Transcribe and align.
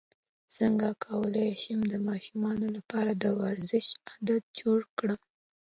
څنګه 0.57 0.87
کولی 1.05 1.49
شم 1.61 1.79
د 1.91 1.93
ماشومانو 2.07 2.67
لپاره 2.77 3.11
د 3.13 3.25
ورزش 3.41 3.85
عادت 4.07 4.43
جوړ 4.59 4.79
کړم 4.97 5.19